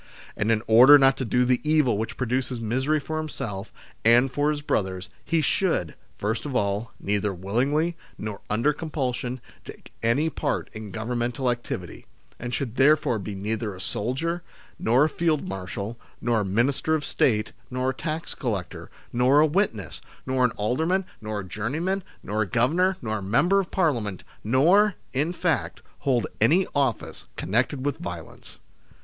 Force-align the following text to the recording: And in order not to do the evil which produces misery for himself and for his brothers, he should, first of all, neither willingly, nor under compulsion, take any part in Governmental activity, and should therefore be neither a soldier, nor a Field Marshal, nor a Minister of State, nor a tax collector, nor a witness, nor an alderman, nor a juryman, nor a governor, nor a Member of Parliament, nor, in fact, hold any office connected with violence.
And 0.35 0.51
in 0.51 0.63
order 0.65 0.97
not 0.97 1.15
to 1.17 1.25
do 1.25 1.45
the 1.45 1.61
evil 1.63 1.95
which 1.95 2.17
produces 2.17 2.59
misery 2.59 2.99
for 2.99 3.19
himself 3.19 3.71
and 4.03 4.31
for 4.31 4.49
his 4.49 4.63
brothers, 4.63 5.09
he 5.23 5.41
should, 5.41 5.93
first 6.17 6.43
of 6.43 6.55
all, 6.55 6.91
neither 6.99 7.31
willingly, 7.35 7.95
nor 8.17 8.41
under 8.49 8.73
compulsion, 8.73 9.39
take 9.63 9.93
any 10.01 10.27
part 10.27 10.71
in 10.73 10.89
Governmental 10.89 11.51
activity, 11.51 12.07
and 12.39 12.51
should 12.51 12.77
therefore 12.77 13.19
be 13.19 13.35
neither 13.35 13.75
a 13.75 13.79
soldier, 13.79 14.41
nor 14.79 15.03
a 15.03 15.07
Field 15.07 15.47
Marshal, 15.47 15.99
nor 16.19 16.39
a 16.39 16.45
Minister 16.45 16.95
of 16.95 17.05
State, 17.05 17.53
nor 17.69 17.91
a 17.91 17.93
tax 17.93 18.33
collector, 18.33 18.89
nor 19.13 19.39
a 19.39 19.45
witness, 19.45 20.01
nor 20.25 20.43
an 20.43 20.51
alderman, 20.57 21.05
nor 21.21 21.41
a 21.41 21.47
juryman, 21.47 22.03
nor 22.23 22.41
a 22.41 22.47
governor, 22.47 22.97
nor 23.03 23.19
a 23.19 23.21
Member 23.21 23.59
of 23.59 23.69
Parliament, 23.69 24.23
nor, 24.43 24.95
in 25.13 25.31
fact, 25.31 25.83
hold 25.99 26.25
any 26.41 26.65
office 26.73 27.25
connected 27.35 27.85
with 27.85 27.97
violence. 27.99 28.57